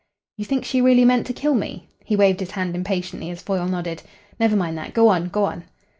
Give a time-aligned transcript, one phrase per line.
[0.35, 3.67] "You think she really meant to kill me?" He waved his hand impatiently as Foyle
[3.67, 4.01] nodded.
[4.39, 4.95] "Never mind that.
[4.95, 5.27] Go on.
[5.27, 5.65] Go on."